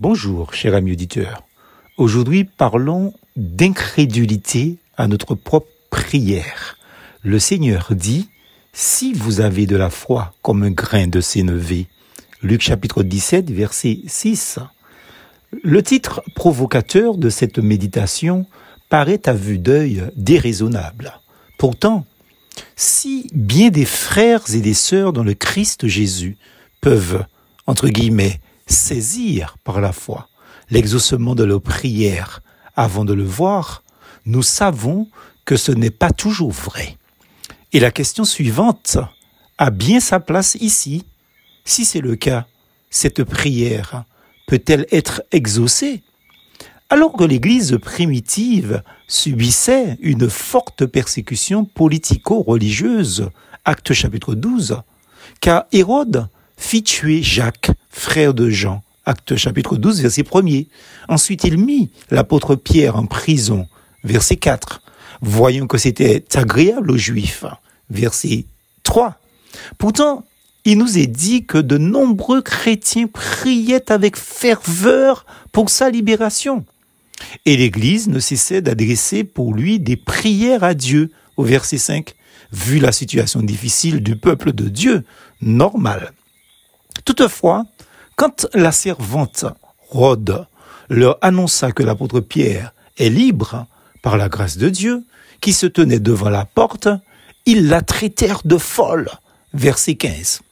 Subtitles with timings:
[0.00, 1.42] Bonjour, cher ami auditeur.
[1.98, 6.78] Aujourd'hui, parlons d'incrédulité à notre propre prière.
[7.22, 8.30] Le Seigneur dit,
[8.72, 11.86] si vous avez de la foi comme un grain de sénévé.
[12.42, 14.60] Luc chapitre 17, verset 6.
[15.62, 18.46] Le titre provocateur de cette méditation
[18.88, 21.20] paraît à vue d'œil déraisonnable.
[21.58, 22.06] Pourtant,
[22.74, 26.38] si bien des frères et des sœurs dans le Christ Jésus
[26.80, 27.26] peuvent,
[27.66, 28.40] entre guillemets,
[28.70, 30.28] saisir par la foi
[30.70, 32.42] l'exaucement de leur prière
[32.76, 33.82] avant de le voir,
[34.24, 35.08] nous savons
[35.44, 36.96] que ce n'est pas toujours vrai.
[37.72, 38.98] Et la question suivante
[39.58, 41.04] a bien sa place ici.
[41.64, 42.46] Si c'est le cas,
[42.90, 44.04] cette prière
[44.46, 46.02] peut-elle être exaucée?
[46.88, 53.30] Alors que l'Église primitive subissait une forte persécution politico-religieuse,
[53.64, 54.82] acte chapitre 12,
[55.40, 56.28] car Hérode
[56.60, 58.82] fit tuer Jacques, frère de Jean.
[59.06, 60.68] Acte chapitre 12, verset 1er.
[61.08, 63.66] Ensuite, il mit l'apôtre Pierre en prison.
[64.04, 64.82] Verset 4.
[65.22, 67.44] Voyons que c'était agréable aux Juifs.
[67.88, 68.44] Verset
[68.84, 69.18] 3.
[69.78, 70.24] Pourtant,
[70.64, 76.64] il nous est dit que de nombreux chrétiens priaient avec ferveur pour sa libération.
[77.46, 82.14] Et l'Église ne cessait d'adresser pour lui des prières à Dieu, au verset 5,
[82.52, 85.04] vu la situation difficile du peuple de Dieu,
[85.40, 86.12] normal.
[87.04, 87.64] Toutefois,
[88.16, 89.44] quand la servante
[89.88, 90.46] Rhodes
[90.88, 93.66] leur annonça que l'apôtre Pierre est libre
[94.02, 95.04] par la grâce de Dieu,
[95.40, 96.88] qui se tenait devant la porte,
[97.46, 99.08] ils la traitèrent de folle.
[99.54, 100.42] Verset 15.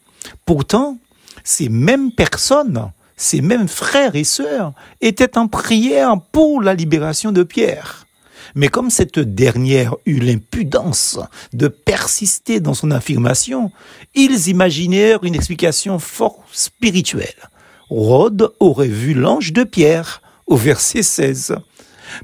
[0.45, 0.99] Pourtant,
[1.45, 7.43] ces mêmes personnes, ces mêmes frères et sœurs, étaient en prière pour la libération de
[7.43, 8.08] Pierre.
[8.55, 11.19] Mais comme cette dernière eut l'impudence
[11.53, 13.71] de persister dans son affirmation,
[14.15, 17.49] ils imaginèrent une explication fort spirituelle.
[17.91, 21.57] Rhodes aurait vu l'ange de Pierre au verset 16.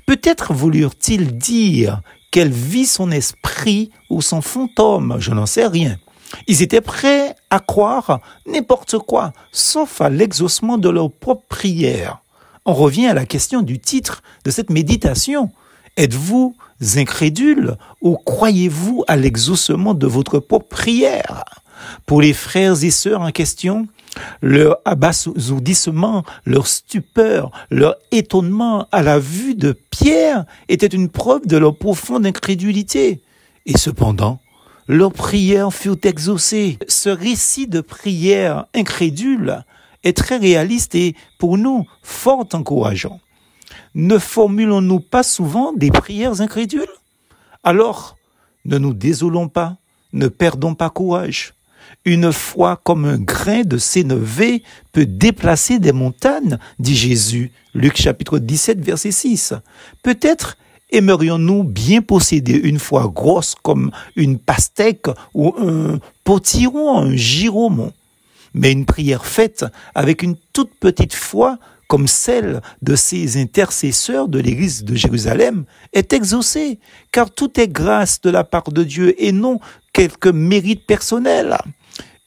[0.06, 2.00] Peut-être voulurent-ils dire
[2.30, 5.96] qu'elle vit son esprit ou son fantôme, je n'en sais rien.
[6.48, 12.18] Ils étaient prêts à croire n'importe quoi, sauf à l'exaucement de leur propre prière.
[12.66, 15.50] On revient à la question du titre de cette méditation.
[15.96, 16.56] Êtes-vous
[16.96, 21.44] incrédule ou croyez-vous à l'exaucement de votre propre prière?
[22.04, 23.86] Pour les frères et sœurs en question,
[24.42, 31.56] leur abasourdissement, leur stupeur, leur étonnement à la vue de Pierre était une preuve de
[31.56, 33.22] leur profonde incrédulité.
[33.66, 34.40] Et cependant,
[34.88, 36.78] leur prière fut exaucée.
[36.88, 39.64] Ce récit de prière incrédule
[40.02, 43.20] est très réaliste et pour nous fort encourageant
[43.94, 46.88] ne formulons-nous pas souvent des prières incrédules?
[47.62, 48.16] Alors,
[48.64, 49.76] ne nous désolons pas,
[50.12, 51.54] ne perdons pas courage.
[52.04, 54.62] Une foi comme un grain de sénévé
[54.92, 59.54] peut déplacer des montagnes, dit Jésus, Luc chapitre 17, verset 6.
[60.02, 60.56] Peut-être
[60.90, 67.92] aimerions-nous bien posséder une foi grosse comme une pastèque ou un potiron, un giromon.
[68.54, 71.58] Mais une prière faite avec une toute petite foi
[71.88, 76.78] comme celle de ses intercesseurs de l'Église de Jérusalem, est exaucée,
[77.12, 79.60] car tout est grâce de la part de Dieu et non
[79.92, 81.56] quelque mérite personnel.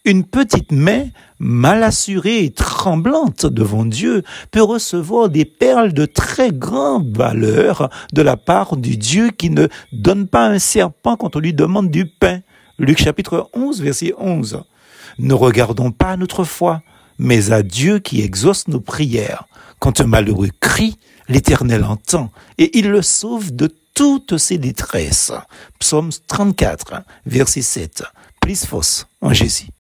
[0.06, 1.08] Une petite main,
[1.38, 8.22] mal assurée et tremblante devant Dieu, peut recevoir des perles de très grande valeur de
[8.22, 12.06] la part du Dieu qui ne donne pas un serpent quand on lui demande du
[12.06, 12.40] pain.
[12.80, 14.64] Luc chapitre 11, verset 11.
[15.20, 16.84] Ne regardons pas notre foi,
[17.20, 19.46] mais à Dieu qui exauce nos prières.
[19.80, 20.98] Quand un malheureux crie,
[21.28, 25.32] l'Éternel entend et il le sauve de toutes ses détresses.
[25.80, 28.04] Psaume 34, verset 7.
[28.42, 29.68] Plus fausse en Jésus.